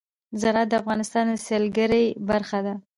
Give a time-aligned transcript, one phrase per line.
[0.41, 2.73] زراعت د افغانستان د سیلګرۍ برخه ده.